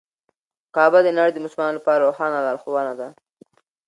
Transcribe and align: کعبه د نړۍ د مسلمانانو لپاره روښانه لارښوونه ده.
کعبه 0.75 0.99
د 1.03 1.09
نړۍ 1.17 1.31
د 1.33 1.37
مسلمانانو 1.45 1.79
لپاره 1.79 2.03
روښانه 2.05 2.37
لارښوونه 2.45 2.91
ده. 2.99 3.07